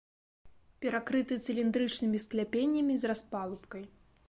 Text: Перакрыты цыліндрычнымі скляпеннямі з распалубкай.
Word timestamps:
Перакрыты 0.85 1.37
цыліндрычнымі 1.49 2.23
скляпеннямі 2.25 2.93
з 3.03 3.15
распалубкай. 3.15 3.89